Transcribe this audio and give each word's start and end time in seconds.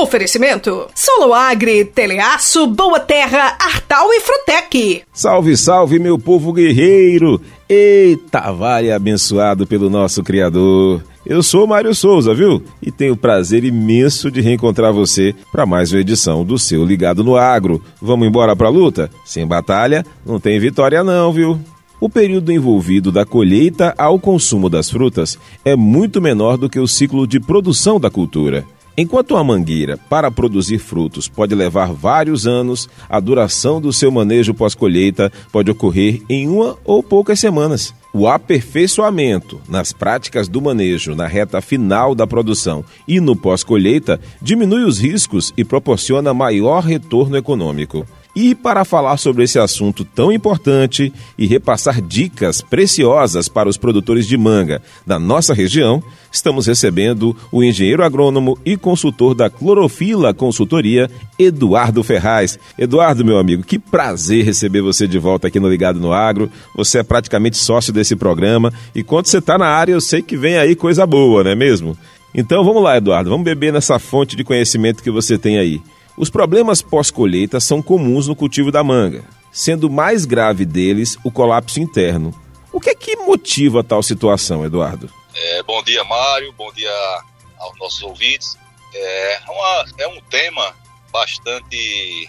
Oferecimento: 0.00 0.86
Solo 0.94 1.34
Agri, 1.34 1.84
Teleaço, 1.84 2.68
Boa 2.68 3.00
Terra, 3.00 3.56
Artal 3.58 4.12
e 4.12 4.20
Frutec. 4.20 5.02
Salve, 5.12 5.56
salve, 5.56 5.98
meu 5.98 6.16
povo 6.16 6.52
guerreiro! 6.52 7.40
Eita, 7.68 8.52
vale 8.52 8.92
abençoado 8.92 9.66
pelo 9.66 9.90
nosso 9.90 10.22
Criador. 10.22 11.02
Eu 11.26 11.42
sou 11.42 11.66
Mário 11.66 11.92
Souza, 11.94 12.32
viu? 12.32 12.62
E 12.80 12.92
tenho 12.92 13.14
o 13.14 13.16
prazer 13.16 13.64
imenso 13.64 14.30
de 14.30 14.40
reencontrar 14.40 14.92
você 14.92 15.34
para 15.50 15.66
mais 15.66 15.92
uma 15.92 16.00
edição 16.00 16.44
do 16.44 16.58
seu 16.58 16.84
Ligado 16.84 17.24
no 17.24 17.36
Agro. 17.36 17.82
Vamos 18.00 18.28
embora 18.28 18.54
para 18.54 18.68
a 18.68 18.70
luta? 18.70 19.10
Sem 19.24 19.44
batalha, 19.46 20.06
não 20.24 20.38
tem 20.38 20.60
vitória 20.60 21.02
não, 21.02 21.32
viu? 21.32 21.58
O 22.00 22.08
período 22.08 22.52
envolvido 22.52 23.10
da 23.10 23.26
colheita 23.26 23.92
ao 23.98 24.18
consumo 24.20 24.70
das 24.70 24.88
frutas 24.88 25.36
é 25.64 25.74
muito 25.74 26.22
menor 26.22 26.56
do 26.56 26.70
que 26.70 26.78
o 26.78 26.86
ciclo 26.86 27.26
de 27.26 27.40
produção 27.40 27.98
da 27.98 28.08
cultura. 28.08 28.64
Enquanto 29.00 29.36
a 29.36 29.44
mangueira, 29.44 29.96
para 29.96 30.28
produzir 30.28 30.80
frutos, 30.80 31.28
pode 31.28 31.54
levar 31.54 31.92
vários 31.92 32.48
anos, 32.48 32.88
a 33.08 33.20
duração 33.20 33.80
do 33.80 33.92
seu 33.92 34.10
manejo 34.10 34.52
pós-colheita 34.52 35.30
pode 35.52 35.70
ocorrer 35.70 36.20
em 36.28 36.48
uma 36.48 36.76
ou 36.84 37.00
poucas 37.00 37.38
semanas. 37.38 37.94
O 38.12 38.26
aperfeiçoamento 38.26 39.60
nas 39.68 39.92
práticas 39.92 40.48
do 40.48 40.60
manejo 40.60 41.14
na 41.14 41.28
reta 41.28 41.60
final 41.60 42.12
da 42.12 42.26
produção 42.26 42.84
e 43.06 43.20
no 43.20 43.36
pós-colheita 43.36 44.18
diminui 44.42 44.82
os 44.82 44.98
riscos 44.98 45.54
e 45.56 45.64
proporciona 45.64 46.34
maior 46.34 46.82
retorno 46.82 47.36
econômico. 47.36 48.04
E 48.40 48.54
para 48.54 48.84
falar 48.84 49.16
sobre 49.16 49.42
esse 49.42 49.58
assunto 49.58 50.04
tão 50.04 50.30
importante 50.30 51.12
e 51.36 51.44
repassar 51.44 52.00
dicas 52.00 52.62
preciosas 52.62 53.48
para 53.48 53.68
os 53.68 53.76
produtores 53.76 54.28
de 54.28 54.38
manga 54.38 54.80
da 55.04 55.18
nossa 55.18 55.52
região, 55.52 56.00
estamos 56.30 56.68
recebendo 56.68 57.36
o 57.50 57.64
engenheiro 57.64 58.04
agrônomo 58.04 58.56
e 58.64 58.76
consultor 58.76 59.34
da 59.34 59.50
Clorofila 59.50 60.32
Consultoria, 60.32 61.10
Eduardo 61.36 62.04
Ferraz. 62.04 62.60
Eduardo, 62.78 63.24
meu 63.24 63.38
amigo, 63.38 63.64
que 63.64 63.76
prazer 63.76 64.44
receber 64.44 64.82
você 64.82 65.08
de 65.08 65.18
volta 65.18 65.48
aqui 65.48 65.58
no 65.58 65.68
Ligado 65.68 65.98
no 65.98 66.12
Agro. 66.12 66.48
Você 66.76 66.98
é 66.98 67.02
praticamente 67.02 67.56
sócio 67.56 67.92
desse 67.92 68.14
programa 68.14 68.72
e 68.94 69.02
quando 69.02 69.26
você 69.26 69.38
está 69.38 69.58
na 69.58 69.66
área, 69.66 69.94
eu 69.94 70.00
sei 70.00 70.22
que 70.22 70.36
vem 70.36 70.58
aí 70.58 70.76
coisa 70.76 71.04
boa, 71.04 71.42
não 71.42 71.50
é 71.50 71.56
mesmo? 71.56 71.98
Então 72.32 72.62
vamos 72.62 72.84
lá, 72.84 72.98
Eduardo, 72.98 73.30
vamos 73.30 73.44
beber 73.44 73.72
nessa 73.72 73.98
fonte 73.98 74.36
de 74.36 74.44
conhecimento 74.44 75.02
que 75.02 75.10
você 75.10 75.36
tem 75.36 75.58
aí. 75.58 75.82
Os 76.18 76.28
problemas 76.28 76.82
pós-colheita 76.82 77.60
são 77.60 77.80
comuns 77.80 78.26
no 78.26 78.34
cultivo 78.34 78.72
da 78.72 78.82
manga, 78.82 79.24
sendo 79.52 79.88
mais 79.88 80.24
grave 80.24 80.64
deles 80.64 81.16
o 81.22 81.30
colapso 81.30 81.78
interno. 81.78 82.34
O 82.72 82.80
que 82.80 82.90
é 82.90 82.94
que 82.94 83.14
motiva 83.14 83.84
tal 83.84 84.02
situação, 84.02 84.66
Eduardo? 84.66 85.08
É, 85.32 85.62
bom 85.62 85.80
dia, 85.84 86.02
Mário. 86.02 86.52
Bom 86.54 86.72
dia 86.72 86.92
aos 87.58 87.78
nossos 87.78 88.02
ouvintes. 88.02 88.58
É, 88.92 89.40
uma, 89.46 89.84
é 89.98 90.08
um 90.08 90.20
tema 90.22 90.74
bastante 91.12 92.28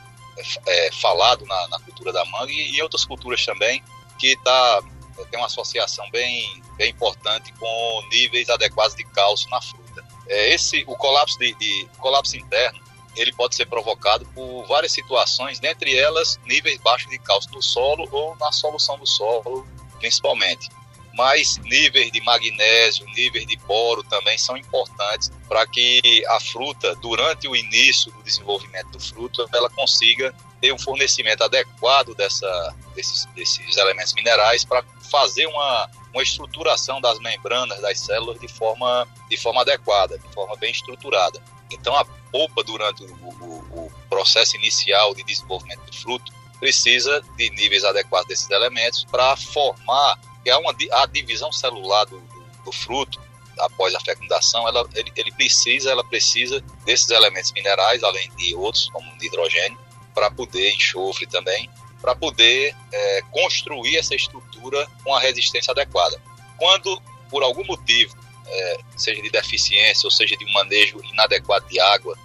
é, 0.67 0.91
falado 0.91 1.43
na, 1.47 1.67
na, 1.69 1.79
cultura 1.79 2.13
da 2.13 2.23
manga 2.25 2.51
e 2.51 2.77
em 2.77 2.81
outras 2.83 3.03
culturas 3.03 3.43
também, 3.43 3.81
que 4.19 4.37
tá, 4.43 4.83
tem 5.31 5.39
uma 5.39 5.47
associação 5.47 6.07
bem, 6.11 6.61
bem 6.77 6.91
importante 6.91 7.51
com 7.53 8.03
níveis 8.11 8.51
adequados 8.51 8.95
de 8.95 9.03
cálcio 9.05 9.49
na 9.49 9.59
fruta. 9.59 10.05
É, 10.27 10.53
esse, 10.53 10.83
o 10.85 10.95
colapso, 10.95 11.39
de, 11.39 11.55
de 11.55 11.87
colapso 11.97 12.37
interno 12.37 12.88
ele 13.15 13.33
pode 13.33 13.55
ser 13.55 13.65
provocado 13.65 14.25
por 14.33 14.65
várias 14.65 14.91
situações, 14.91 15.59
dentre 15.59 15.95
elas 15.95 16.39
níveis 16.45 16.79
baixos 16.79 17.09
de 17.09 17.19
cálcio 17.19 17.51
no 17.51 17.61
solo 17.61 18.07
ou 18.11 18.35
na 18.37 18.51
solução 18.51 18.97
do 18.97 19.07
solo, 19.07 19.67
principalmente. 19.99 20.69
Mas 21.13 21.57
níveis 21.57 22.11
de 22.11 22.21
magnésio, 22.21 23.05
níveis 23.07 23.45
de 23.45 23.57
boro 23.57 24.03
também 24.03 24.37
são 24.37 24.55
importantes 24.55 25.31
para 25.47 25.65
que 25.65 26.23
a 26.27 26.39
fruta, 26.39 26.95
durante 26.95 27.47
o 27.47 27.55
início 27.55 28.11
do 28.11 28.23
desenvolvimento 28.23 28.91
do 28.91 28.99
fruto, 28.99 29.45
ela 29.53 29.69
consiga 29.69 30.33
ter 30.61 30.71
um 30.71 30.79
fornecimento 30.79 31.43
adequado 31.43 32.13
dessa, 32.15 32.75
desses, 32.95 33.25
desses 33.35 33.77
elementos 33.77 34.13
minerais 34.13 34.63
para 34.63 34.83
fazer 35.09 35.47
uma, 35.47 35.89
uma 36.13 36.23
estruturação 36.23 37.01
das 37.01 37.19
membranas 37.19 37.81
das 37.81 37.99
células 37.99 38.39
de 38.39 38.47
forma, 38.47 39.07
de 39.29 39.37
forma 39.37 39.61
adequada, 39.61 40.17
de 40.17 40.33
forma 40.33 40.55
bem 40.57 40.71
estruturada. 40.71 41.41
Então, 41.71 41.95
a 41.95 42.05
polpa, 42.31 42.63
durante 42.63 43.03
o, 43.03 43.07
o, 43.07 43.85
o 43.85 43.91
processo 44.09 44.55
inicial 44.57 45.13
de 45.13 45.23
desenvolvimento 45.23 45.81
do 45.85 45.95
fruto, 45.95 46.31
precisa 46.59 47.23
de 47.37 47.49
níveis 47.51 47.83
adequados 47.83 48.27
desses 48.27 48.49
elementos 48.49 49.05
para 49.05 49.35
formar, 49.37 50.19
que 50.43 50.49
é 50.49 50.57
uma, 50.57 50.75
a 50.93 51.05
divisão 51.05 51.51
celular 51.51 52.05
do, 52.05 52.19
do, 52.19 52.63
do 52.65 52.71
fruto, 52.71 53.19
após 53.59 53.93
a 53.93 53.99
fecundação, 53.99 54.67
ela, 54.67 54.87
ele, 54.95 55.11
ele, 55.15 55.31
precisa, 55.31 55.91
ela 55.91 56.03
precisa 56.03 56.61
desses 56.85 57.09
elementos 57.09 57.51
minerais, 57.51 58.03
além 58.03 58.29
de 58.37 58.55
outros, 58.55 58.89
como 58.89 59.09
o 59.11 59.23
hidrogênio, 59.23 59.77
para 60.13 60.31
poder, 60.31 60.71
enxofre 60.73 61.27
também, 61.27 61.69
para 62.01 62.15
poder 62.15 62.75
é, 62.91 63.21
construir 63.31 63.97
essa 63.97 64.15
estrutura 64.15 64.87
com 65.03 65.13
a 65.13 65.19
resistência 65.19 65.71
adequada. 65.71 66.21
Quando, 66.57 67.01
por 67.29 67.43
algum 67.43 67.65
motivo, 67.65 68.15
é, 68.49 68.77
seja 68.97 69.21
de 69.21 69.29
deficiência 69.29 70.07
ou 70.07 70.11
seja 70.11 70.35
de 70.35 70.45
um 70.45 70.51
manejo 70.51 70.99
inadequado 71.11 71.67
de 71.67 71.79
água, 71.79 72.17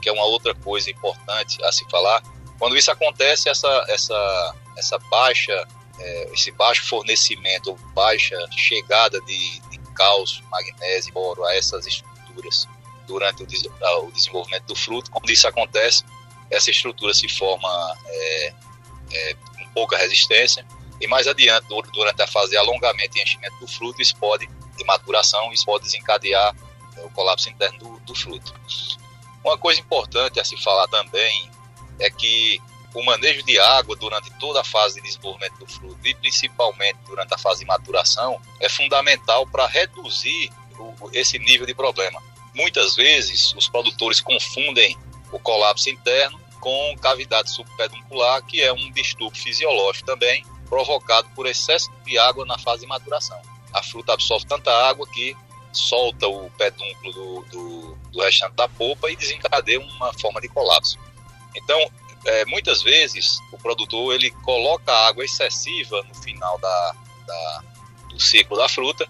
que 0.00 0.08
é 0.08 0.12
uma 0.12 0.24
outra 0.24 0.54
coisa 0.54 0.90
importante 0.90 1.62
a 1.64 1.72
se 1.72 1.84
falar. 1.90 2.22
Quando 2.58 2.76
isso 2.76 2.90
acontece, 2.90 3.48
essa, 3.48 3.84
essa, 3.88 4.54
essa 4.76 4.98
baixa, 5.10 5.66
é, 5.98 6.30
esse 6.32 6.50
baixo 6.52 6.86
fornecimento, 6.88 7.74
baixa 7.94 8.36
chegada 8.52 9.20
de, 9.22 9.60
de 9.70 9.78
cálcio, 9.94 10.44
magnésio 10.50 11.12
boro 11.12 11.44
a 11.44 11.54
essas 11.54 11.86
estruturas 11.86 12.68
durante 13.06 13.42
o, 13.42 13.46
des, 13.46 13.64
o, 13.64 14.10
desenvolvimento 14.12 14.64
do 14.64 14.76
fruto, 14.76 15.10
quando 15.10 15.30
isso 15.30 15.46
acontece, 15.46 16.04
essa 16.50 16.70
estrutura 16.70 17.12
se 17.14 17.28
forma 17.28 17.96
é, 18.06 18.54
é, 19.12 19.34
com 19.34 19.68
pouca 19.74 19.96
resistência 19.96 20.64
e 21.00 21.06
mais 21.08 21.26
adiante, 21.26 21.66
durante 21.92 22.22
a 22.22 22.26
fase 22.28 22.50
de 22.50 22.56
alongamento 22.56 23.18
e 23.18 23.22
enchimento 23.22 23.58
do 23.58 23.66
fruto, 23.66 24.00
isso 24.00 24.14
pode 24.16 24.48
de 24.76 24.84
maturação, 24.84 25.52
isso 25.52 25.64
pode 25.64 25.84
desencadear 25.84 26.54
né, 26.54 27.02
o 27.04 27.10
colapso 27.10 27.48
interno 27.48 27.78
do, 27.78 28.00
do 28.00 28.14
fruto. 28.14 28.54
Uma 29.44 29.58
coisa 29.58 29.80
importante 29.80 30.38
a 30.38 30.44
se 30.44 30.56
falar 30.62 30.86
também 30.88 31.50
é 31.98 32.10
que 32.10 32.60
o 32.94 33.02
manejo 33.04 33.42
de 33.42 33.58
água 33.58 33.96
durante 33.96 34.30
toda 34.38 34.60
a 34.60 34.64
fase 34.64 34.96
de 34.96 35.08
desenvolvimento 35.08 35.58
do 35.58 35.66
fruto 35.66 35.98
e 36.04 36.14
principalmente 36.14 36.98
durante 37.06 37.32
a 37.34 37.38
fase 37.38 37.60
de 37.60 37.66
maturação 37.66 38.40
é 38.60 38.68
fundamental 38.68 39.46
para 39.46 39.66
reduzir 39.66 40.50
o, 40.78 41.10
esse 41.12 41.38
nível 41.38 41.66
de 41.66 41.74
problema. 41.74 42.22
Muitas 42.54 42.94
vezes 42.94 43.54
os 43.54 43.68
produtores 43.68 44.20
confundem 44.20 44.96
o 45.32 45.38
colapso 45.38 45.88
interno 45.88 46.38
com 46.60 46.96
cavidade 47.00 47.50
subpeduncular, 47.50 48.44
que 48.44 48.60
é 48.60 48.72
um 48.72 48.92
distúrbio 48.92 49.40
fisiológico 49.40 50.06
também 50.06 50.44
provocado 50.68 51.28
por 51.34 51.46
excesso 51.46 51.90
de 52.04 52.18
água 52.18 52.44
na 52.46 52.58
fase 52.58 52.82
de 52.82 52.86
maturação 52.86 53.40
a 53.72 53.82
fruta 53.82 54.12
absorve 54.12 54.46
tanta 54.46 54.70
água 54.88 55.06
que 55.08 55.36
solta 55.72 56.28
o 56.28 56.50
pedúnculo 56.50 57.12
do, 57.12 57.42
do, 57.50 57.94
do 58.10 58.20
restante 58.20 58.54
da 58.54 58.68
polpa 58.68 59.10
e 59.10 59.16
desencadeia 59.16 59.80
uma 59.80 60.12
forma 60.14 60.40
de 60.40 60.48
colapso. 60.48 60.98
Então, 61.56 61.78
é, 62.24 62.44
muitas 62.44 62.82
vezes 62.82 63.38
o 63.52 63.58
produtor 63.58 64.14
ele 64.14 64.30
coloca 64.30 64.92
água 65.08 65.24
excessiva 65.24 66.02
no 66.02 66.14
final 66.14 66.58
da, 66.58 66.94
da, 67.26 67.64
do 68.10 68.20
ciclo 68.20 68.56
da 68.56 68.68
fruta, 68.68 69.08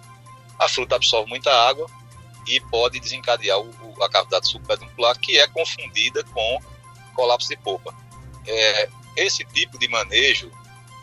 a 0.58 0.68
fruta 0.68 0.96
absorve 0.96 1.28
muita 1.28 1.52
água 1.68 1.86
e 2.46 2.60
pode 2.60 3.00
desencadear 3.00 3.58
o, 3.58 3.68
o, 3.68 4.02
a 4.02 4.08
cavidade 4.08 4.48
subpeduncular, 4.48 5.18
que 5.18 5.38
é 5.38 5.46
confundida 5.48 6.24
com 6.24 6.60
colapso 7.14 7.48
de 7.48 7.56
polpa. 7.56 7.94
É, 8.46 8.88
esse 9.16 9.44
tipo 9.44 9.78
de 9.78 9.88
manejo, 9.88 10.50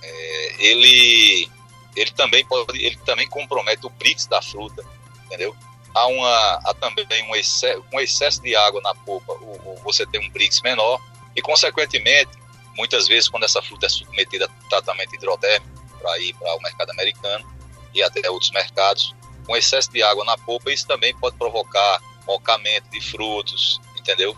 é, 0.01 0.55
ele 0.59 1.49
ele 1.99 2.11
também 2.11 2.45
pode, 2.45 2.83
ele 2.83 2.97
também 3.05 3.27
compromete 3.27 3.85
o 3.85 3.89
Brix 3.89 4.25
da 4.25 4.41
fruta, 4.41 4.83
entendeu? 5.25 5.53
Há, 5.93 6.07
uma, 6.07 6.61
há 6.65 6.73
também 6.79 7.23
um 7.29 7.35
excesso, 7.35 7.83
um 7.91 7.99
excesso 7.99 8.41
de 8.41 8.55
água 8.55 8.79
na 8.81 8.95
polpa, 8.95 9.33
o, 9.33 9.75
você 9.83 10.05
tem 10.05 10.25
um 10.25 10.29
Brix 10.31 10.61
menor 10.61 11.01
e, 11.35 11.41
consequentemente, 11.41 12.31
muitas 12.77 13.07
vezes 13.07 13.27
quando 13.27 13.43
essa 13.43 13.61
fruta 13.61 13.87
é 13.87 13.89
submetida 13.89 14.45
a 14.45 14.69
tratamento 14.69 15.13
hidrodérmico 15.13 15.67
para 15.99 16.17
ir 16.19 16.33
para 16.35 16.55
o 16.55 16.61
mercado 16.61 16.91
americano 16.91 17.45
e 17.93 18.01
até 18.01 18.29
outros 18.29 18.51
mercados, 18.51 19.13
com 19.45 19.57
excesso 19.57 19.91
de 19.91 20.01
água 20.01 20.23
na 20.23 20.37
polpa, 20.37 20.71
isso 20.71 20.87
também 20.87 21.13
pode 21.17 21.35
provocar 21.35 22.01
mocamento 22.25 22.89
de 22.91 23.01
frutos, 23.01 23.81
entendeu? 23.97 24.37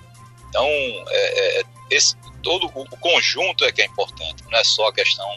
Então, 0.49 0.65
é, 0.65 1.59
é, 1.59 1.63
esse, 1.91 2.15
todo 2.41 2.65
o 2.65 2.97
conjunto 2.97 3.63
é 3.65 3.71
que 3.71 3.83
é 3.83 3.85
importante, 3.85 4.43
não 4.49 4.57
é 4.57 4.63
só 4.63 4.87
a 4.87 4.93
questão 4.93 5.27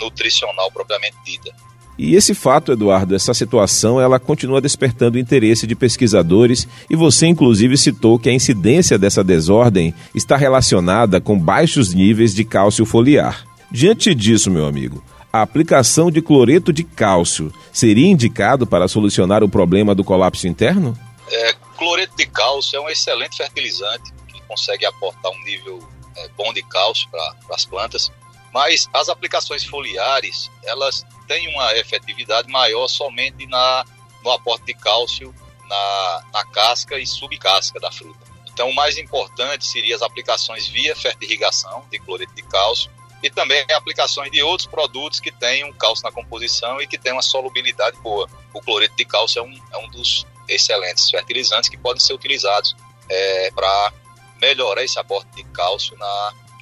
nutricional 0.00 0.70
propriamente 0.70 1.16
dita. 1.24 1.50
E 1.98 2.14
esse 2.14 2.34
fato, 2.34 2.72
Eduardo, 2.72 3.14
essa 3.14 3.32
situação, 3.32 3.98
ela 3.98 4.20
continua 4.20 4.60
despertando 4.60 5.16
o 5.16 5.20
interesse 5.20 5.66
de 5.66 5.74
pesquisadores 5.74 6.68
e 6.90 6.96
você 6.96 7.26
inclusive 7.26 7.76
citou 7.78 8.18
que 8.18 8.28
a 8.28 8.34
incidência 8.34 8.98
dessa 8.98 9.24
desordem 9.24 9.94
está 10.14 10.36
relacionada 10.36 11.20
com 11.20 11.38
baixos 11.38 11.94
níveis 11.94 12.34
de 12.34 12.44
cálcio 12.44 12.84
foliar. 12.84 13.46
Diante 13.70 14.14
disso, 14.14 14.50
meu 14.50 14.66
amigo, 14.66 15.02
a 15.32 15.40
aplicação 15.40 16.10
de 16.10 16.20
cloreto 16.20 16.72
de 16.72 16.84
cálcio 16.84 17.52
seria 17.72 18.06
indicado 18.06 18.66
para 18.66 18.88
solucionar 18.88 19.42
o 19.42 19.48
problema 19.48 19.94
do 19.94 20.04
colapso 20.04 20.46
interno? 20.46 20.96
É, 21.30 21.54
cloreto 21.76 22.16
de 22.16 22.26
cálcio 22.26 22.76
é 22.76 22.80
um 22.80 22.88
excelente 22.88 23.36
fertilizante 23.36 24.12
que 24.28 24.40
consegue 24.42 24.84
aportar 24.84 25.32
um 25.32 25.44
nível 25.44 25.78
é, 26.16 26.28
bom 26.36 26.52
de 26.52 26.62
cálcio 26.62 27.08
para 27.10 27.54
as 27.54 27.64
plantas, 27.64 28.12
mas 28.52 28.88
as 28.92 29.08
aplicações 29.08 29.64
foliares 29.64 30.50
elas 30.64 31.04
têm 31.26 31.48
uma 31.54 31.72
efetividade 31.74 32.48
maior 32.50 32.88
somente 32.88 33.46
na, 33.46 33.84
no 34.22 34.30
aporte 34.30 34.66
de 34.66 34.74
cálcio 34.74 35.34
na, 35.68 36.24
na 36.32 36.44
casca 36.46 36.98
e 36.98 37.06
subcasca 37.06 37.80
da 37.80 37.90
fruta. 37.90 38.26
Então, 38.46 38.70
o 38.70 38.74
mais 38.74 38.96
importante 38.96 39.66
seria 39.66 39.94
as 39.94 40.02
aplicações 40.02 40.66
via 40.68 40.96
fertirrigação 40.96 41.84
de 41.90 41.98
cloreto 41.98 42.34
de 42.34 42.42
cálcio 42.42 42.90
e 43.22 43.30
também 43.30 43.64
aplicações 43.74 44.30
de 44.30 44.42
outros 44.42 44.66
produtos 44.66 45.20
que 45.20 45.30
tenham 45.30 45.72
cálcio 45.72 46.04
na 46.04 46.12
composição 46.12 46.80
e 46.80 46.86
que 46.86 46.96
tenham 46.96 47.16
uma 47.16 47.22
solubilidade 47.22 47.98
boa. 47.98 48.28
O 48.54 48.60
cloreto 48.60 48.96
de 48.96 49.04
cálcio 49.04 49.40
é 49.40 49.42
um, 49.42 49.60
é 49.72 49.78
um 49.78 49.90
dos 49.90 50.26
excelentes 50.48 51.10
fertilizantes 51.10 51.68
que 51.68 51.76
podem 51.76 52.00
ser 52.00 52.14
utilizados 52.14 52.74
é, 53.08 53.50
para 53.50 53.92
melhorar 54.40 54.82
esse 54.82 54.98
aporte 54.98 55.28
de 55.34 55.44
cálcio 55.44 55.96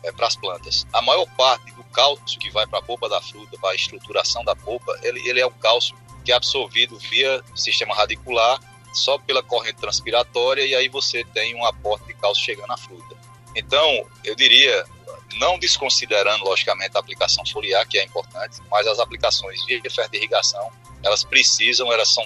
é, 0.05 0.13
para 0.13 0.27
as 0.27 0.37
plantas. 0.37 0.87
A 0.93 1.03
maior 1.03 1.27
parte 1.37 1.73
do 1.73 1.83
cálcio 1.85 2.39
que 2.39 2.51
vai 2.51 2.67
para 2.67 2.79
a 2.79 2.83
polpa 2.83 3.09
da 3.09 3.21
fruta, 3.21 3.59
para 3.59 3.71
a 3.71 3.75
estruturação 3.75 4.45
da 4.45 4.55
polpa, 4.55 4.97
ele, 5.03 5.27
ele 5.29 5.41
é 5.41 5.47
um 5.47 5.53
cálcio 5.53 5.97
que 6.25 6.33
é 6.33 6.35
absorvido 6.35 6.99
via 6.99 7.43
sistema 7.55 7.95
radicular, 7.95 8.61
só 8.93 9.19
pela 9.19 9.43
corrente 9.43 9.77
transpiratória, 9.77 10.65
e 10.65 10.75
aí 10.75 10.89
você 10.89 11.25
tem 11.25 11.55
um 11.55 11.65
aporte 11.65 12.07
de 12.07 12.15
cálcio 12.15 12.45
chegando 12.45 12.73
à 12.73 12.77
fruta. 12.77 13.17
Então, 13.57 14.07
eu 14.25 14.35
diria, 14.35 14.85
não 15.37 15.59
desconsiderando, 15.59 16.45
logicamente, 16.45 16.97
a 16.97 17.01
aplicação 17.01 17.45
foliar, 17.47 17.87
que 17.87 17.99
é 17.99 18.05
importante, 18.05 18.61
mas 18.71 18.87
as 18.87 18.99
aplicações 18.99 19.65
via 19.67 19.81
irrigação, 20.13 20.71
elas 21.03 21.25
precisam, 21.25 21.93
elas 21.93 22.09
são 22.09 22.25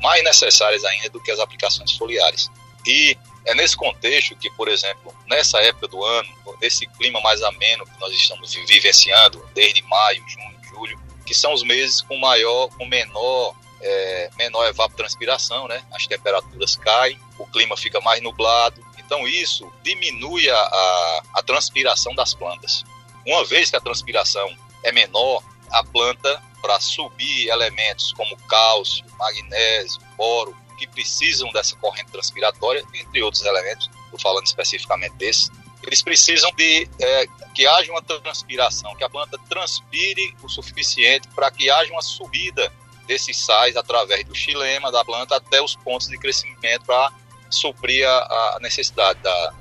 mais 0.00 0.22
necessárias 0.22 0.84
ainda 0.84 1.08
do 1.10 1.20
que 1.20 1.30
as 1.30 1.38
aplicações 1.38 1.92
foliares. 1.96 2.50
E 2.86 3.16
é 3.46 3.54
nesse 3.54 3.76
contexto 3.76 4.36
que, 4.36 4.50
por 4.50 4.68
exemplo, 4.68 5.14
nessa 5.26 5.58
época 5.60 5.88
do 5.88 6.02
ano, 6.04 6.28
nesse 6.60 6.86
clima 6.86 7.20
mais 7.20 7.42
ameno 7.42 7.84
que 7.84 8.00
nós 8.00 8.12
estamos 8.12 8.54
vivenciando, 8.54 9.46
desde 9.54 9.82
maio, 9.82 10.24
junho, 10.28 10.60
julho, 10.70 11.00
que 11.26 11.34
são 11.34 11.52
os 11.52 11.62
meses 11.62 12.00
com 12.02 12.16
maior, 12.18 12.68
com 12.76 12.86
menor, 12.86 13.54
é, 13.80 14.30
menor 14.36 14.66
evapotranspiração, 14.66 15.68
né? 15.68 15.82
As 15.92 16.06
temperaturas 16.06 16.76
caem, 16.76 17.20
o 17.38 17.46
clima 17.46 17.76
fica 17.76 18.00
mais 18.00 18.22
nublado, 18.22 18.84
então 18.98 19.26
isso 19.28 19.70
diminui 19.82 20.48
a, 20.48 20.56
a, 20.56 21.22
a 21.34 21.42
transpiração 21.42 22.14
das 22.14 22.34
plantas. 22.34 22.82
Uma 23.26 23.44
vez 23.44 23.70
que 23.70 23.76
a 23.76 23.80
transpiração 23.80 24.48
é 24.82 24.92
menor, 24.92 25.42
a 25.70 25.84
planta, 25.84 26.42
para 26.62 26.80
subir 26.80 27.48
elementos 27.48 28.12
como 28.14 28.36
cálcio, 28.48 29.04
magnésio, 29.18 30.00
boro, 30.16 30.56
que 30.74 30.86
precisam 30.86 31.50
dessa 31.52 31.76
corrente 31.76 32.10
transpiratória, 32.10 32.84
entre 32.94 33.22
outros 33.22 33.44
elementos, 33.44 33.90
estou 34.04 34.20
falando 34.20 34.46
especificamente 34.46 35.14
desse, 35.14 35.50
eles 35.82 36.02
precisam 36.02 36.50
de 36.52 36.88
é, 37.00 37.26
que 37.54 37.66
haja 37.66 37.90
uma 37.92 38.02
transpiração, 38.02 38.94
que 38.96 39.04
a 39.04 39.10
planta 39.10 39.38
transpire 39.48 40.34
o 40.42 40.48
suficiente 40.48 41.28
para 41.28 41.50
que 41.50 41.70
haja 41.70 41.92
uma 41.92 42.02
subida 42.02 42.72
desses 43.06 43.44
sais 43.44 43.76
através 43.76 44.24
do 44.24 44.34
xilema 44.34 44.90
da 44.90 45.04
planta 45.04 45.36
até 45.36 45.60
os 45.62 45.76
pontos 45.76 46.08
de 46.08 46.18
crescimento 46.18 46.84
para 46.86 47.12
suprir 47.50 48.08
a, 48.08 48.56
a 48.56 48.58
necessidade 48.60 49.20
da, 49.20 49.54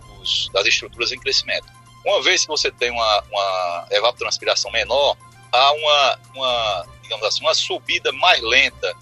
das 0.54 0.66
estruturas 0.66 1.12
em 1.12 1.20
crescimento. 1.20 1.68
Uma 2.06 2.22
vez 2.22 2.42
que 2.42 2.48
você 2.48 2.72
tem 2.72 2.92
uma, 2.92 3.24
uma 3.30 3.88
evapotranspiração 3.92 4.72
menor, 4.72 5.18
há 5.52 5.72
uma, 5.74 6.20
uma, 6.36 6.88
digamos 7.02 7.26
assim, 7.26 7.42
uma 7.42 7.54
subida 7.54 8.12
mais 8.14 8.42
lenta 8.42 8.96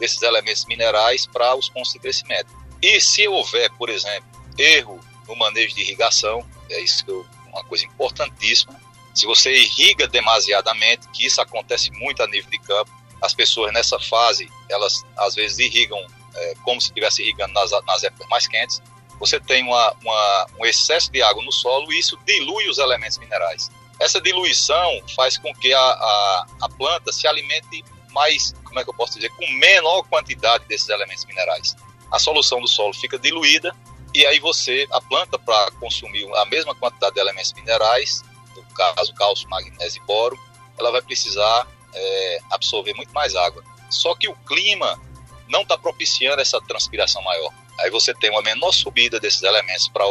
desses 0.00 0.20
elementos 0.22 0.64
minerais 0.64 1.26
para 1.26 1.54
os 1.54 1.68
pontos 1.68 1.92
de 1.92 2.00
crescimento. 2.00 2.48
E 2.82 3.00
se 3.00 3.28
houver, 3.28 3.70
por 3.72 3.88
exemplo, 3.88 4.28
erro 4.58 4.98
no 5.28 5.36
manejo 5.36 5.74
de 5.74 5.82
irrigação, 5.82 6.44
é 6.68 6.80
isso 6.80 7.04
que 7.04 7.10
eu, 7.10 7.24
uma 7.52 7.62
coisa 7.64 7.84
importantíssima. 7.84 8.74
Se 9.14 9.26
você 9.26 9.52
irriga 9.52 10.08
demasiadamente, 10.08 11.06
que 11.08 11.26
isso 11.26 11.40
acontece 11.40 11.90
muito 11.92 12.22
a 12.22 12.26
nível 12.26 12.50
de 12.50 12.58
campo, 12.58 12.90
as 13.20 13.34
pessoas 13.34 13.72
nessa 13.72 13.98
fase, 14.00 14.50
elas 14.68 15.04
às 15.16 15.34
vezes 15.34 15.58
irrigam 15.58 15.98
é, 16.34 16.54
como 16.64 16.80
se 16.80 16.88
estivesse 16.88 17.22
irrigando 17.22 17.52
nas, 17.52 17.70
nas 17.86 18.02
épocas 18.02 18.28
mais 18.28 18.46
quentes. 18.46 18.80
Você 19.18 19.38
tem 19.38 19.62
uma, 19.64 19.94
uma, 20.02 20.46
um 20.58 20.64
excesso 20.64 21.12
de 21.12 21.22
água 21.22 21.42
no 21.44 21.52
solo 21.52 21.92
e 21.92 21.98
isso 21.98 22.18
dilui 22.26 22.68
os 22.68 22.78
elementos 22.78 23.18
minerais. 23.18 23.70
Essa 23.98 24.18
diluição 24.20 25.02
faz 25.14 25.36
com 25.36 25.52
que 25.54 25.74
a, 25.74 25.78
a, 25.78 26.46
a 26.62 26.68
planta 26.70 27.12
se 27.12 27.26
alimente 27.26 27.84
mais, 28.12 28.54
como 28.70 28.80
é 28.80 28.84
que 28.84 28.90
eu 28.90 28.94
posso 28.94 29.14
dizer, 29.14 29.30
com 29.30 29.46
menor 29.58 30.02
quantidade 30.04 30.64
desses 30.66 30.88
elementos 30.88 31.24
minerais. 31.26 31.76
A 32.10 32.18
solução 32.18 32.60
do 32.60 32.66
solo 32.66 32.94
fica 32.94 33.18
diluída 33.18 33.76
e 34.14 34.26
aí 34.26 34.40
você, 34.40 34.86
a 34.90 35.00
planta, 35.00 35.38
para 35.38 35.70
consumir 35.72 36.26
a 36.36 36.44
mesma 36.46 36.74
quantidade 36.74 37.14
de 37.14 37.20
elementos 37.20 37.52
minerais, 37.52 38.24
no 38.56 38.62
caso 38.74 39.14
cálcio, 39.14 39.48
magnésio 39.48 40.02
e 40.02 40.06
boro, 40.06 40.38
ela 40.78 40.90
vai 40.90 41.02
precisar 41.02 41.68
é, 41.94 42.38
absorver 42.50 42.94
muito 42.94 43.12
mais 43.12 43.36
água. 43.36 43.62
Só 43.88 44.14
que 44.14 44.28
o 44.28 44.34
clima 44.46 45.00
não 45.48 45.62
está 45.62 45.76
propiciando 45.76 46.40
essa 46.40 46.60
transpiração 46.60 47.22
maior. 47.22 47.52
Aí 47.78 47.90
você 47.90 48.12
tem 48.14 48.30
uma 48.30 48.42
menor 48.42 48.72
subida 48.72 49.18
desses 49.18 49.42
elementos 49.42 49.88
para 49.88 50.06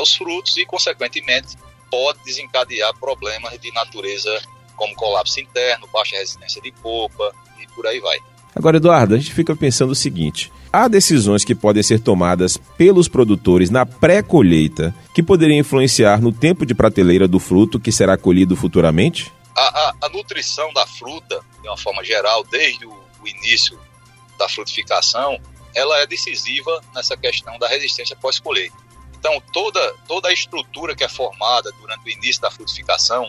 os 0.00 0.14
frutos 0.14 0.56
e, 0.56 0.64
consequentemente, 0.64 1.56
pode 1.90 2.18
desencadear 2.24 2.94
problemas 2.98 3.58
de 3.60 3.70
natureza 3.72 4.42
como 4.82 4.96
colapso 4.96 5.38
interno, 5.38 5.86
baixa 5.92 6.16
resistência 6.16 6.60
de 6.60 6.72
polpa 6.72 7.32
e 7.60 7.66
por 7.68 7.86
aí 7.86 8.00
vai. 8.00 8.18
Agora, 8.54 8.78
Eduardo, 8.78 9.14
a 9.14 9.18
gente 9.18 9.32
fica 9.32 9.54
pensando 9.54 9.92
o 9.92 9.94
seguinte: 9.94 10.52
há 10.72 10.88
decisões 10.88 11.44
que 11.44 11.54
podem 11.54 11.84
ser 11.84 12.00
tomadas 12.00 12.56
pelos 12.76 13.06
produtores 13.06 13.70
na 13.70 13.86
pré-colheita 13.86 14.92
que 15.14 15.22
poderiam 15.22 15.60
influenciar 15.60 16.20
no 16.20 16.32
tempo 16.32 16.66
de 16.66 16.74
prateleira 16.74 17.28
do 17.28 17.38
fruto 17.38 17.78
que 17.78 17.92
será 17.92 18.16
colhido 18.16 18.56
futuramente? 18.56 19.32
A, 19.56 19.62
a, 19.62 19.94
a 20.02 20.08
nutrição 20.08 20.72
da 20.72 20.84
fruta, 20.84 21.40
de 21.62 21.68
uma 21.68 21.76
forma 21.76 22.02
geral, 22.02 22.44
desde 22.50 22.84
o, 22.84 22.90
o 22.90 23.28
início 23.28 23.78
da 24.36 24.48
frutificação, 24.48 25.38
ela 25.74 25.96
é 25.98 26.06
decisiva 26.08 26.82
nessa 26.92 27.16
questão 27.16 27.56
da 27.58 27.68
resistência 27.68 28.16
pós-colheita. 28.16 28.76
Então, 29.16 29.40
toda, 29.52 29.94
toda 30.08 30.28
a 30.28 30.32
estrutura 30.32 30.96
que 30.96 31.04
é 31.04 31.08
formada 31.08 31.70
durante 31.80 32.04
o 32.04 32.10
início 32.10 32.42
da 32.42 32.50
frutificação, 32.50 33.28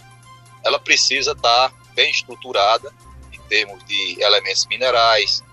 ela 0.63 0.79
precisa 0.79 1.31
estar 1.31 1.73
bem 1.93 2.09
estruturada 2.09 2.91
em 3.31 3.39
termos 3.47 3.83
de 3.85 4.21
elementos 4.21 4.65
minerais, 4.67 5.43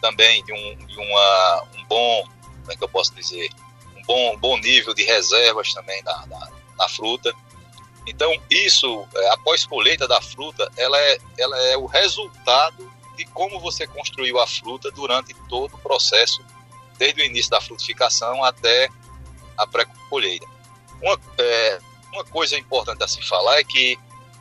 também 0.00 0.44
de 0.44 0.52
um, 0.52 0.86
de 0.86 0.98
uma, 0.98 1.64
um 1.78 1.84
bom, 1.84 2.28
como 2.60 2.72
é 2.72 2.76
que 2.76 2.84
eu 2.84 2.88
posso 2.88 3.14
dizer, 3.14 3.48
um 3.96 4.02
bom, 4.02 4.36
bom 4.36 4.58
nível 4.58 4.94
de 4.94 5.04
reservas 5.04 5.72
também 5.72 6.02
na, 6.02 6.26
na, 6.26 6.50
na 6.76 6.88
fruta. 6.88 7.32
Então, 8.06 8.32
isso, 8.50 9.06
é, 9.14 9.30
após 9.30 9.64
colheita 9.64 10.08
da 10.08 10.20
fruta, 10.20 10.70
ela 10.76 10.98
é, 10.98 11.18
ela 11.38 11.56
é 11.68 11.76
o 11.76 11.86
resultado 11.86 12.92
de 13.16 13.24
como 13.26 13.60
você 13.60 13.86
construiu 13.86 14.40
a 14.40 14.46
fruta 14.46 14.90
durante 14.90 15.34
todo 15.48 15.74
o 15.74 15.78
processo, 15.78 16.44
desde 16.98 17.22
o 17.22 17.24
início 17.24 17.50
da 17.50 17.60
frutificação 17.60 18.42
até 18.42 18.88
a 19.56 19.66
pré-colheita. 19.66 20.46
Uma, 21.00 21.18
é, 21.38 21.78
uma 22.12 22.24
coisa 22.24 22.58
importante 22.58 23.02
a 23.04 23.08
se 23.08 23.22
falar 23.22 23.58
é 23.58 23.64
que 23.64 23.98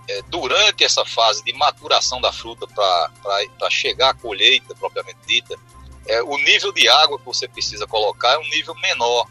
é, 0.08 0.22
durante 0.24 0.84
essa 0.84 1.05
fase 1.05 1.43
de 1.43 1.53
maturação 1.53 2.20
da 2.20 2.31
fruta 2.31 2.67
para 2.67 3.70
chegar 3.70 4.10
à 4.10 4.13
colheita 4.13 4.75
propriamente 4.75 5.20
dita, 5.27 5.55
é, 6.08 6.22
o 6.24 6.38
nível 6.38 6.72
de 6.72 6.88
água 6.89 7.20
que 7.20 7.25
você 7.25 7.48
precisa 7.48 7.86
colocar 7.88 8.34
é 8.34 8.38
um 8.38 8.50
nível 8.50 8.75
menor. 8.75 9.27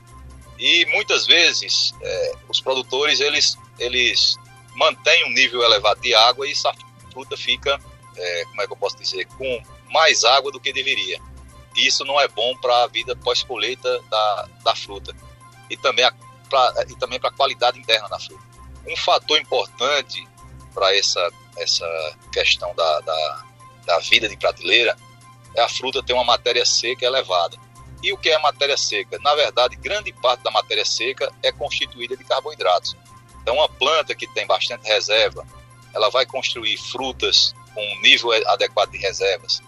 E 0.59 0.87
muitas 0.93 1.27
vezes 1.27 1.93
é, 2.01 2.33
os 2.49 2.61
produtores 2.61 3.21
eles, 3.21 3.59
eles 3.79 4.37
mantêm 4.75 5.27
um 5.27 5.31
nível 5.31 5.63
elevado 5.63 6.01
de 6.01 6.15
água 6.15 6.47
e 6.47 6.53
essa 6.53 6.73
fruta 7.11 7.37
fica, 7.37 7.79
é, 8.17 8.45
como 8.47 8.63
é 8.63 8.67
que 8.67 8.73
eu 8.73 8.77
posso 8.77 8.97
dizer, 8.97 9.27
com 9.27 9.63
mais 9.91 10.23
água 10.25 10.53
do 10.53 10.61
que 10.61 10.73
deveria. 10.73 11.21
Isso 11.77 12.05
não 12.05 12.21
é 12.21 12.29
bom 12.29 12.57
para 12.57 12.85
a 12.85 12.87
vida 12.87 13.17
pós-colheita 13.17 14.01
da, 14.11 14.49
da 14.65 14.77
fruta 14.77 15.15
e 15.69 15.77
também 15.77 16.05
para 16.51 17.29
a 17.29 17.33
qualidade 17.33 17.79
interna 17.79 18.09
da 18.09 18.19
fruta. 18.19 18.43
Um 18.87 18.97
fator 18.97 19.39
importante 19.39 20.27
para 20.81 20.97
essa, 20.97 21.31
essa 21.59 22.17
questão 22.33 22.75
da, 22.75 23.01
da, 23.01 23.45
da 23.85 23.99
vida 23.99 24.27
de 24.27 24.37
prateleira 24.39 24.97
é 25.55 25.61
a 25.61 25.69
fruta 25.69 26.03
ter 26.03 26.15
uma 26.15 26.25
matéria 26.25 26.65
seca 26.65 27.05
elevada. 27.05 27.55
E 28.03 28.15
o 28.15 28.17
que 28.17 28.31
é 28.31 28.39
matéria 28.39 28.79
seca? 28.79 29.19
Na 29.19 29.35
verdade, 29.35 29.77
grande 29.77 30.11
parte 30.11 30.43
da 30.43 30.51
matéria 30.51 30.87
seca 30.87 31.31
é 31.43 31.53
constituída 31.53 32.17
de 32.17 32.25
carboidratos. 32.25 32.97
Então, 33.43 33.57
uma 33.57 33.69
planta 33.69 34.15
que 34.15 34.27
tem 34.29 34.47
bastante 34.47 34.89
reserva, 34.89 35.47
ela 35.93 36.09
vai 36.09 36.25
construir 36.25 36.79
frutas 36.79 37.55
com 37.75 37.83
um 37.83 38.01
nível 38.01 38.31
adequado 38.49 38.91
de 38.91 38.99
reservas, 38.99 39.61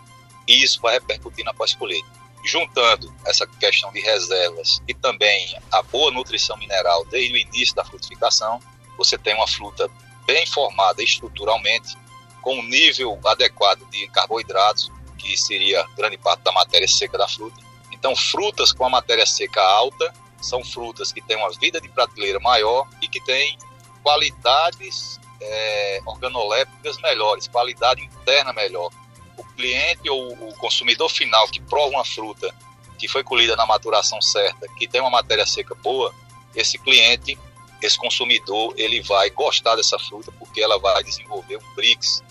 e 0.49 0.65
isso 0.65 0.81
vai 0.81 0.95
repercutir 0.95 1.45
na 1.45 1.53
pós-colheita. 1.53 2.09
Juntando 2.43 3.15
essa 3.27 3.47
questão 3.47 3.93
de 3.93 4.01
reservas 4.01 4.81
e 4.89 4.95
também 4.95 5.55
a 5.71 5.83
boa 5.83 6.11
nutrição 6.11 6.57
mineral 6.57 7.05
desde 7.05 7.35
o 7.35 7.37
início 7.37 7.75
da 7.75 7.85
frutificação, 7.85 8.61
você 8.97 9.19
tem 9.19 9.35
uma 9.35 9.47
fruta 9.47 9.91
bem 10.27 10.47
formada 10.47 11.03
estruturalmente, 11.03 11.97
com 12.41 12.59
um 12.59 12.63
nível 12.63 13.19
adequado 13.25 13.89
de 13.91 14.09
carboidratos, 14.09 14.91
que 15.17 15.37
seria 15.37 15.87
grande 15.97 16.19
parte 16.19 16.43
da 16.43 16.53
matéria 16.53 16.89
seca 16.89 17.17
da 17.17 17.29
fruta. 17.29 17.61
Então, 17.93 18.17
frutas 18.17 18.73
com 18.73 18.85
a 18.85 18.91
matéria 18.91 19.25
seca 19.25 19.63
alta 19.63 20.13
são 20.41 20.65
frutas 20.65 21.13
que 21.13 21.23
têm 21.23 21.37
uma 21.37 21.51
vida 21.53 21.81
de 21.81 21.89
prateleira 21.89 22.41
maior 22.41 22.89
e 23.01 23.07
que 23.07 23.23
têm 23.25 23.57
qualidades 24.03 25.21
é, 25.41 26.01
organolépticas 26.05 26.99
melhores, 26.99 27.47
qualidade 27.47 28.03
interna 28.03 28.53
melhor. 28.53 28.91
O 29.37 29.45
cliente 29.55 30.11
ou 30.11 30.33
o 30.49 30.55
consumidor 30.57 31.09
final 31.09 31.47
que 31.49 31.61
prova 31.61 31.91
uma 31.91 32.05
fruta 32.05 32.53
que 32.99 33.09
foi 33.09 33.25
colhida 33.25 33.57
na 33.57 33.67
maturação 33.67 34.21
certa, 34.21 34.67
que 34.77 34.87
tem 34.87 35.01
uma 35.01 35.11
matéria 35.11 35.47
seca 35.47 35.75
boa, 35.77 36.15
esse 36.55 36.79
cliente, 36.79 37.39
esse 37.83 37.99
consumidor, 37.99 38.73
ele 38.77 39.03
vai 39.03 39.29
gostar 39.31 39.75
dessa 39.77 39.99
fruta 39.99 40.31
porque 40.39 40.61
ela 40.61 40.79
vai 40.79 41.03
desenvolver 41.03 41.57
um 41.57 41.75
brix 41.75 42.23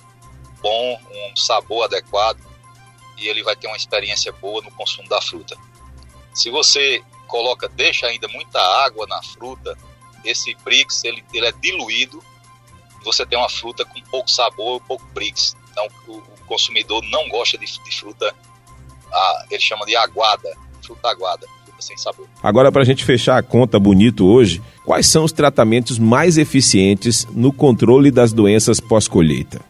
bom, 0.61 1.01
um 1.11 1.35
sabor 1.35 1.85
adequado 1.85 2.39
e 3.17 3.27
ele 3.27 3.43
vai 3.43 3.55
ter 3.55 3.67
uma 3.67 3.77
experiência 3.77 4.31
boa 4.31 4.61
no 4.61 4.71
consumo 4.71 5.07
da 5.09 5.21
fruta. 5.21 5.57
Se 6.33 6.49
você 6.49 7.03
coloca, 7.27 7.67
deixa 7.69 8.07
ainda 8.07 8.27
muita 8.29 8.59
água 8.83 9.05
na 9.07 9.21
fruta, 9.21 9.77
esse 10.23 10.55
brix 10.63 11.03
ele, 11.03 11.23
ele 11.33 11.45
é 11.45 11.51
diluído, 11.51 12.23
você 13.03 13.25
tem 13.25 13.37
uma 13.37 13.49
fruta 13.49 13.83
com 13.83 13.99
pouco 14.03 14.29
sabor, 14.29 14.81
pouco 14.81 15.05
brix. 15.13 15.55
Então 15.71 15.87
o, 16.07 16.17
o 16.17 16.45
consumidor 16.45 17.03
não 17.03 17.27
gosta 17.29 17.57
de, 17.57 17.65
de 17.65 17.91
fruta, 17.99 18.33
ah, 19.11 19.45
ele 19.49 19.61
chama 19.61 19.85
de 19.85 19.95
aguada, 19.95 20.49
fruta 20.83 21.09
aguada, 21.09 21.47
sem. 21.81 21.95
Agora 22.41 22.71
para 22.71 22.81
a 22.81 22.85
gente 22.85 23.03
fechar 23.03 23.37
a 23.37 23.43
conta 23.43 23.79
bonito 23.79 24.25
hoje, 24.25 24.61
quais 24.85 25.07
são 25.07 25.23
os 25.23 25.31
tratamentos 25.31 25.99
mais 25.99 26.37
eficientes 26.37 27.25
no 27.31 27.51
controle 27.51 28.11
das 28.11 28.31
doenças 28.31 28.79
pós-colheita? 28.79 29.61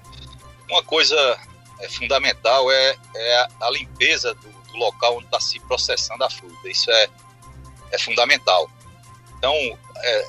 Uma 0.69 0.83
coisa 0.83 1.15
é, 1.79 1.89
fundamental 1.89 2.71
é, 2.71 2.95
é 3.15 3.47
a 3.61 3.69
limpeza 3.71 4.33
do, 4.35 4.71
do 4.71 4.77
local 4.77 5.17
onde 5.17 5.25
está 5.25 5.39
se 5.39 5.59
processando 5.61 6.23
a 6.23 6.29
fruta. 6.29 6.69
Isso 6.69 6.89
é, 6.91 7.07
é 7.91 7.99
fundamental. 7.99 8.69
Então, 9.37 9.53
é, 9.53 10.27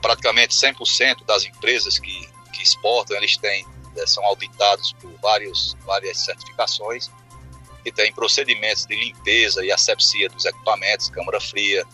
praticamente 0.00 0.54
100% 0.54 1.24
das 1.26 1.44
empresas 1.44 1.98
que, 1.98 2.28
que 2.52 2.62
exportam, 2.62 3.16
eles 3.16 3.36
têm, 3.36 3.66
é, 3.96 4.06
são 4.06 4.24
auditados 4.24 4.92
por 5.00 5.10
vários, 5.20 5.76
várias 5.84 6.18
certificações 6.18 7.10
que 7.82 7.92
têm 7.92 8.12
procedimentos 8.12 8.86
de 8.86 8.94
limpeza 8.94 9.64
e 9.64 9.72
asepsia 9.72 10.28
dos 10.28 10.44
equipamentos, 10.44 11.08
câmara 11.08 11.40
fria, 11.40 11.84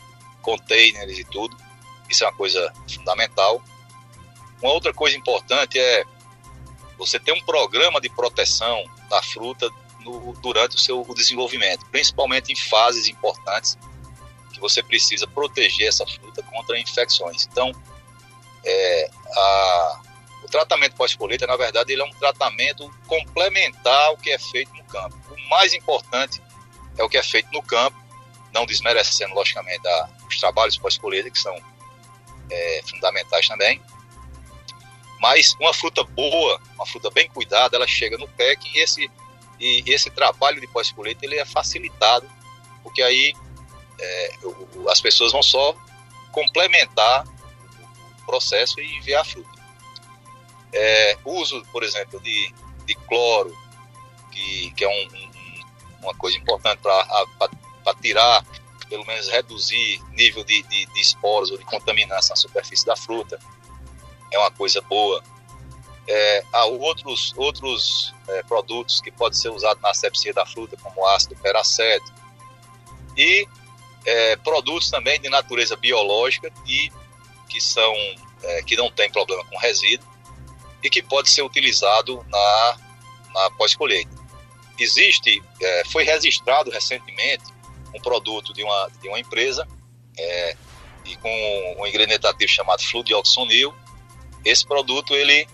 containers 0.43 1.19
e 1.19 1.25
tudo. 1.25 1.57
Isso 2.09 2.25
é 2.25 2.27
uma 2.27 2.37
coisa 2.37 2.73
fundamental. 2.93 3.63
Uma 4.63 4.73
outra 4.73 4.93
coisa 4.93 5.17
importante 5.17 5.79
é 5.79 6.05
você 6.99 7.19
ter 7.19 7.33
um 7.33 7.41
programa 7.43 8.01
de 8.01 8.09
proteção 8.09 8.85
da 9.09 9.23
fruta 9.23 9.71
no, 10.01 10.33
durante 10.41 10.77
o 10.77 10.79
seu 10.79 11.05
desenvolvimento, 11.15 11.87
principalmente 11.87 12.53
em 12.53 12.57
fases 12.57 13.09
importantes 13.09 13.79
que 14.53 14.61
você 14.61 14.83
precisa 14.83 15.27
proteger 15.27 15.89
essa 15.89 16.05
fruta 16.07 16.43
contra 16.43 16.79
infecções. 16.79 17.47
Então, 17.51 17.73
é, 18.65 19.11
a, 19.37 20.01
o 20.43 20.49
tratamento 20.49 20.95
pós-colheita, 20.95 21.47
na 21.47 21.57
verdade, 21.57 21.93
ele 21.93 22.03
é 22.03 22.05
um 22.05 22.11
tratamento 22.11 22.91
complementar 23.07 24.07
ao 24.07 24.17
que 24.17 24.31
é 24.31 24.39
feito 24.39 24.73
no 24.75 24.85
campo. 24.85 25.17
O 25.31 25.49
mais 25.49 25.73
importante 25.75 26.41
é 26.97 27.03
o 27.03 27.09
que 27.09 27.19
é 27.19 27.23
feito 27.23 27.51
no 27.53 27.63
campo, 27.63 27.97
não 28.53 28.65
desmerecendo, 28.65 29.35
logicamente, 29.35 29.87
a, 29.87 30.09
os 30.29 30.39
trabalhos 30.39 30.79
pós-colheita, 30.79 31.31
que 31.31 31.39
são 31.39 31.57
é, 32.51 32.81
fundamentais 32.89 33.47
também. 33.47 33.81
Mas 35.21 35.55
uma 35.61 35.75
fruta 35.75 36.05
boa, 36.05 36.61
uma 36.75 36.87
fruta 36.87 37.11
bem 37.11 37.29
cuidada, 37.29 37.77
ela 37.77 37.87
chega 37.87 38.17
no 38.17 38.29
PEC 38.29 38.69
e 38.75 38.81
esse, 38.81 39.11
e 39.59 39.83
esse 39.87 40.11
trabalho 40.11 40.61
de 40.61 40.67
pós-colheita 40.69 41.25
ele 41.25 41.37
é 41.37 41.45
facilitado, 41.45 42.29
porque 42.83 43.03
aí 43.03 43.35
é, 43.99 44.33
as 44.89 45.01
pessoas 45.01 45.33
vão 45.33 45.43
só 45.43 45.75
complementar 46.31 47.27
o 47.27 48.27
processo 48.27 48.81
e 48.81 48.97
enviar 48.97 49.23
a 49.23 49.25
fruta. 49.25 49.58
É, 50.73 51.17
uso, 51.25 51.65
por 51.73 51.83
exemplo, 51.83 52.21
de, 52.21 52.55
de 52.85 52.95
cloro, 52.95 53.57
que, 54.31 54.71
que 54.73 54.85
é 54.85 54.89
um, 54.89 55.17
um, 55.17 55.31
uma 56.03 56.15
coisa 56.15 56.37
importante 56.37 56.81
para 56.81 57.95
tirar, 58.01 58.45
pelo 58.89 59.05
menos 59.07 59.29
reduzir 59.29 60.01
nível 60.13 60.45
de, 60.45 60.63
de, 60.63 60.87
de 60.87 61.01
esporos 61.01 61.51
ou 61.51 61.59
de 61.59 61.65
contaminância 61.65 62.33
na 62.33 62.37
superfície 62.37 62.87
da 62.87 62.97
fruta, 62.97 63.39
é 64.33 64.39
uma 64.39 64.51
coisa 64.51 64.81
boa. 64.83 65.23
É, 66.07 66.45
há 66.53 66.65
outros, 66.65 67.35
outros 67.37 68.15
é, 68.29 68.43
produtos 68.45 69.01
que 69.01 69.11
podem 69.11 69.39
ser 69.39 69.51
usados 69.51 69.83
na 69.83 69.91
asepsia 69.91 70.33
da 70.33 70.47
fruta, 70.47 70.77
como 70.83 71.07
ácido 71.07 71.37
peracético, 71.37 72.17
e 73.17 73.47
é, 74.07 74.37
produtos 74.37 74.91
também 74.91 75.21
de 75.21 75.29
natureza 75.29 75.77
biológica 75.77 76.51
que, 76.65 76.91
que, 77.49 77.61
são, 77.61 77.93
é, 78.43 78.63
que 78.63 78.77
não 78.77 78.91
tem 78.91 79.11
problema 79.11 79.45
com 79.45 79.59
resíduo 79.59 80.09
e 80.83 80.91
que 80.91 81.03
pode 81.03 81.31
ser 81.31 81.43
utilizado 81.43 82.25
na, 82.29 82.77
na 83.35 83.51
pós-colheita. 83.53 84.11
Existe, 84.79 85.43
é, 85.61 85.85
foi 85.87 86.05
registrado 86.05 86.71
recentemente 86.71 87.45
um 87.95 88.01
produto 88.01 88.53
de 88.53 88.63
uma, 88.63 88.91
de 89.01 89.09
uma 89.09 89.19
empresa 89.19 89.67
é, 90.17 90.57
e 91.05 91.17
com 91.17 91.77
um 91.79 91.87
ingrediente 91.87 92.27
ativo 92.27 92.51
chamado 92.51 92.83
fludioxonil. 92.83 93.75
Esse 94.45 94.65
produto 94.67 95.15
ele, 95.15 95.49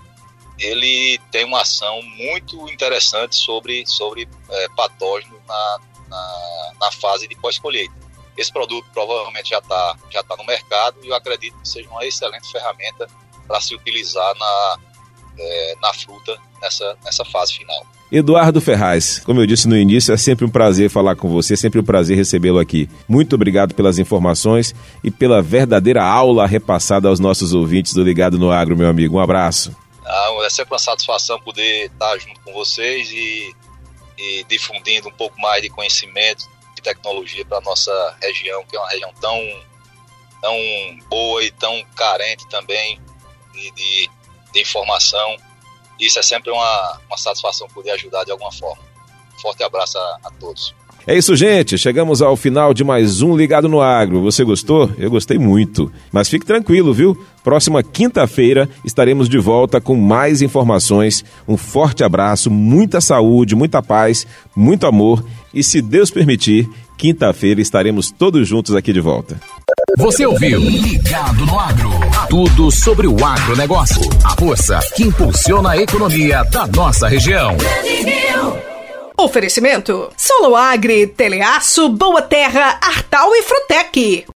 ele 0.59 1.19
tem 1.31 1.45
uma 1.45 1.63
ação 1.63 2.03
muito 2.03 2.69
interessante 2.69 3.37
sobre, 3.37 3.87
sobre 3.87 4.29
é, 4.51 4.69
patógeno 4.77 5.41
na, 5.47 5.81
na, 6.09 6.73
na 6.81 6.93
fase 6.93 7.27
de 7.27 7.35
pós-colheita. 7.37 7.95
Esse 8.37 8.53
produto 8.53 8.87
provavelmente 8.93 9.51
já 9.51 9.59
está 9.59 9.97
já 10.11 10.23
tá 10.23 10.37
no 10.37 10.45
mercado 10.45 10.99
e 11.03 11.09
eu 11.09 11.15
acredito 11.15 11.57
que 11.61 11.69
seja 11.69 11.89
uma 11.89 12.05
excelente 12.05 12.51
ferramenta 12.51 13.07
para 13.47 13.61
se 13.61 13.75
utilizar 13.75 14.35
na, 14.37 14.79
é, 15.39 15.75
na 15.81 15.93
fruta 15.93 16.37
nessa, 16.61 16.97
nessa 17.05 17.25
fase 17.25 17.55
final. 17.55 17.87
Eduardo 18.13 18.61
Ferraz, 18.61 19.19
como 19.21 19.41
eu 19.41 19.47
disse 19.47 19.67
no 19.67 19.77
início, 19.77 20.15
é 20.15 20.17
sempre 20.17 20.45
um 20.45 20.49
prazer 20.49 20.89
falar 20.89 21.17
com 21.17 21.29
você, 21.29 21.55
é 21.55 21.57
sempre 21.57 21.81
um 21.81 21.85
prazer 21.85 22.17
recebê-lo 22.17 22.59
aqui. 22.59 22.89
Muito 23.09 23.35
obrigado 23.35 23.75
pelas 23.75 23.99
informações 23.99 24.75
e 25.03 25.11
pela 25.11 25.43
verdadeira 25.43 26.05
aula 26.05 26.47
repassada 26.47 27.09
aos 27.09 27.19
nossos 27.19 27.53
ouvintes 27.53 27.93
do 27.93 28.05
Ligado 28.05 28.39
no 28.39 28.53
Agro, 28.53 28.77
meu 28.77 28.89
amigo. 28.89 29.17
Um 29.17 29.21
abraço. 29.21 29.75
Ah, 30.05 30.31
é 30.45 30.51
sempre 30.51 30.75
uma 30.75 30.79
satisfação 30.79 31.41
poder 31.41 31.87
estar 31.87 32.17
junto 32.19 32.41
com 32.43 32.53
vocês 32.53 33.11
e, 33.11 33.55
e 34.19 34.45
difundindo 34.49 35.09
um 35.09 35.13
pouco 35.13 35.41
mais 35.41 35.63
de 35.63 35.71
conhecimento 35.71 36.55
tecnologia 36.85 37.45
para 37.47 37.61
nossa 37.63 38.17
região, 38.23 38.63
que 38.65 38.77
é 38.77 38.79
uma 38.79 38.89
região 38.91 39.13
tão, 39.21 39.63
tão 40.41 40.57
boa 41.09 41.43
e 41.43 41.51
tão 41.51 41.83
carente 41.97 42.47
também 42.49 43.01
de, 43.53 43.71
de, 43.73 44.11
de 44.55 44.63
informação. 44.63 45.37
Isso 46.01 46.19
é 46.19 46.23
sempre 46.23 46.51
uma, 46.51 47.01
uma 47.07 47.19
satisfação 47.19 47.69
poder 47.69 47.91
ajudar 47.91 48.25
de 48.25 48.31
alguma 48.31 48.53
forma. 48.53 48.83
Forte 49.43 49.63
abraço 49.63 49.99
a, 49.99 50.19
a 50.25 50.31
todos. 50.31 50.75
É 51.07 51.15
isso, 51.15 51.37
gente. 51.37 51.77
Chegamos 51.77 52.23
ao 52.23 52.35
final 52.35 52.73
de 52.73 52.83
mais 52.83 53.21
um 53.21 53.37
Ligado 53.37 53.69
no 53.69 53.83
Agro. 53.83 54.23
Você 54.23 54.43
gostou? 54.43 54.91
Eu 54.97 55.11
gostei 55.11 55.39
muito. 55.39 55.93
Mas 56.11 56.31
fique 56.31 56.47
tranquilo, 56.47 56.95
viu? 56.95 57.15
Próxima 57.43 57.83
quinta-feira 57.83 58.71
estaremos 58.83 59.29
de 59.29 59.37
volta 59.37 59.83
com 59.83 59.95
mais 59.97 60.41
informações. 60.41 61.23
Um 61.47 61.59
forte 61.59 62.03
abraço, 62.03 62.51
muita 62.51 63.03
saúde, 63.03 63.55
muita 63.55 63.83
paz, 63.83 64.27
muito 64.57 64.87
amor 64.87 65.23
e, 65.53 65.63
se 65.63 65.83
Deus 65.83 66.11
permitir, 66.11 66.71
quinta-feira 66.97 67.61
estaremos 67.61 68.11
todos 68.11 68.49
juntos 68.49 68.75
aqui 68.75 68.91
de 68.91 69.01
volta. 69.01 69.39
Você 69.99 70.25
ouviu 70.25 70.59
Ligado 70.59 71.45
no 71.45 71.61
Agro. 71.61 72.04
Tudo 72.35 72.69
sobre 72.69 73.07
o 73.07 73.25
agronegócio. 73.25 74.03
A 74.25 74.35
força 74.37 74.81
que 74.97 75.05
impulsiona 75.05 75.71
a 75.71 75.79
economia 75.79 76.43
da 76.43 76.67
nossa 76.67 77.07
região. 77.07 77.57
Oferecimento: 79.17 80.11
Solo 80.17 80.57
Agri, 80.57 81.07
Teleaço, 81.07 81.89
Boa 81.91 82.21
Terra, 82.21 82.77
Artal 82.83 83.33
e 83.37 83.43
Frutec. 83.43 84.27